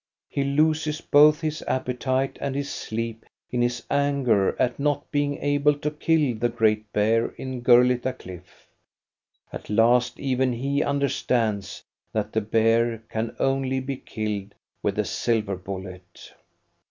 [0.27, 5.37] He loses both his appetite and his sleep in his anger at not be ing
[5.43, 8.67] able to kill the great bear in Gurlitta Cliff.
[9.53, 11.83] At last even he understands
[12.13, 16.31] that the bear can only be killed with a silver bullet.